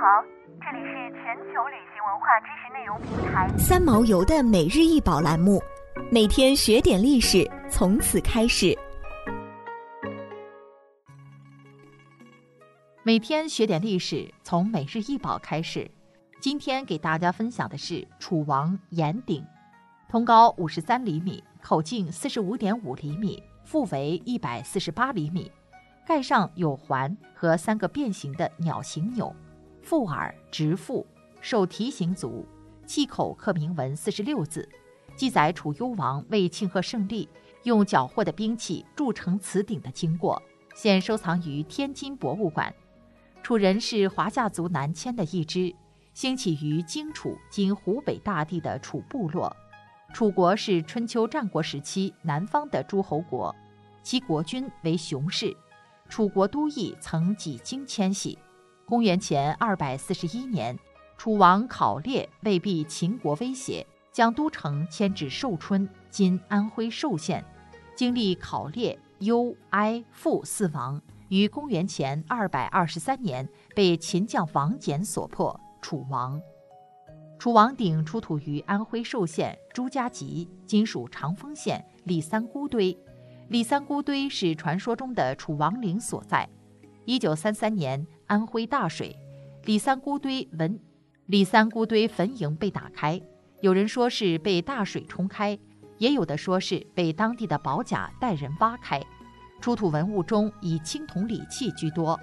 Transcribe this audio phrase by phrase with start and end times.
[0.00, 0.22] 好，
[0.60, 5.60] 这里是全球旅行文化知识内容平台三毛游的每日一宝栏目，
[6.08, 8.78] 每天学点历史，从此开始。
[13.02, 15.90] 每天学点历史，从每日一宝开始。
[16.40, 19.44] 今天给大家分享的是楚王岩鼎，
[20.08, 25.50] 通高五十三厘米，口径四十五点五厘米，腹围一百四十八厘米，
[26.06, 29.34] 盖上有环和三个变形的鸟形钮，
[29.88, 31.06] 腹耳直腹，
[31.40, 32.44] 手提形足，
[32.84, 34.68] 器口刻铭文四十六字，
[35.16, 37.26] 记载楚幽王为庆贺胜利，
[37.62, 40.42] 用缴获的兵器铸成此鼎的经过，
[40.74, 42.70] 现收藏于天津博物馆。
[43.42, 45.74] 楚人是华夏族南迁的一支，
[46.12, 49.56] 兴起于荆楚（今湖北大地）的楚部落。
[50.12, 53.56] 楚国是春秋战国时期南方的诸侯国，
[54.02, 55.56] 其国君为熊氏。
[56.10, 58.36] 楚国都邑曾几经迁徙。
[58.88, 60.74] 公元前二百四十一年，
[61.18, 67.44] 楚王考烈为避秦国威胁，将都城迁至寿春（今安徽寿县）。
[67.94, 70.98] 经历考烈、幽、哀、父四王。
[71.28, 76.40] 于公元前二百二十三年被秦将王翦所破，楚王。
[77.38, 82.96] 楚王鼎出土于安徽寿县朱家集（今属长丰县）李三姑堆。
[83.48, 86.48] 李三姑堆是传说中的楚王陵所在。
[87.08, 89.18] 一九三三年，安徽大水，
[89.64, 90.78] 李三姑堆文
[91.24, 93.18] 李三姑堆坟茔被打开，
[93.62, 95.58] 有人说是被大水冲开，
[95.96, 99.02] 也有的说是被当地的保甲带人挖开。
[99.58, 102.20] 出土文物中以青铜礼器居多，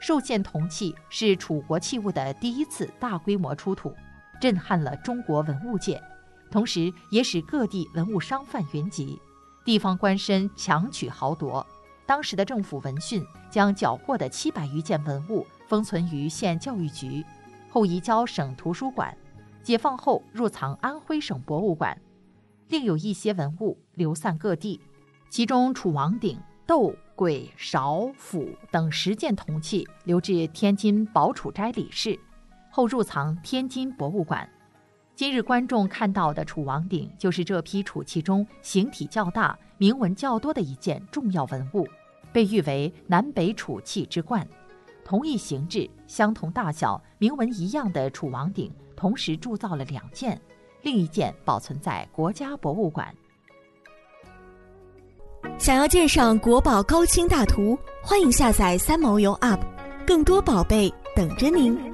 [0.00, 3.94] 寿县铜器是楚国器物的第一次大规模出土，
[4.40, 6.02] 震撼了中国文物界，
[6.50, 9.16] 同时也使各地文物商贩云集，
[9.64, 11.64] 地方官绅强取豪夺。
[12.06, 17.24] 当时的政府闻讯，将缴获的七百余件文物封存于县教育局，
[17.70, 19.16] 后移交省图书馆，
[19.62, 21.98] 解放后入藏安徽省博物馆，
[22.68, 24.80] 另有一些文物流散各地，
[25.28, 26.38] 其中楚王鼎。
[26.66, 32.18] 斗、簋、勺、釜等十件铜器留至天津宝楚斋李氏，
[32.70, 34.48] 后入藏天津博物馆。
[35.16, 41.86] 今日观众看到的楚王鼎，就是这批楚器中形体较大、铭文较多的一件重要文物，
[42.32, 44.44] 被誉为南北楚器之冠。
[45.04, 50.40] 同一形制、相同大小、铭文一样的楚王鼎，同时铸造了两件，
[50.82, 53.14] 另一件保存在国家博物馆。
[55.58, 59.60] 想要鉴赏国宝高清大图，欢迎下载三毛游 App，
[60.04, 61.93] 更多宝贝等着您。